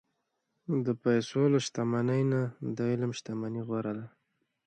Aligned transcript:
د 0.85 0.87
پیسو 1.03 1.41
له 1.53 1.59
شتمنۍ 1.65 2.23
نه، 2.31 2.41
د 2.75 2.79
علم 2.91 3.11
شتمني 3.19 3.61
غوره 3.67 3.93
ده. 3.99 4.05